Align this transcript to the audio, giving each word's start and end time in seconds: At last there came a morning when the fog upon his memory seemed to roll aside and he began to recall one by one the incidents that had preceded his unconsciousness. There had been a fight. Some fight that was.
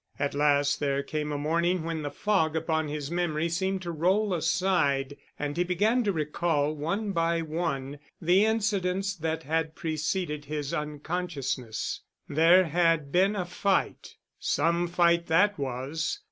At 0.17 0.33
last 0.33 0.79
there 0.79 1.03
came 1.03 1.31
a 1.31 1.37
morning 1.37 1.83
when 1.83 2.01
the 2.01 2.09
fog 2.09 2.55
upon 2.55 2.87
his 2.87 3.11
memory 3.11 3.47
seemed 3.49 3.83
to 3.83 3.91
roll 3.91 4.33
aside 4.33 5.15
and 5.37 5.55
he 5.55 5.63
began 5.63 6.03
to 6.05 6.11
recall 6.11 6.73
one 6.73 7.11
by 7.11 7.43
one 7.43 7.99
the 8.19 8.43
incidents 8.43 9.15
that 9.17 9.43
had 9.43 9.75
preceded 9.75 10.45
his 10.45 10.73
unconsciousness. 10.73 12.01
There 12.27 12.63
had 12.65 13.11
been 13.11 13.35
a 13.35 13.45
fight. 13.45 14.15
Some 14.39 14.87
fight 14.87 15.27
that 15.27 15.59
was. 15.59 16.19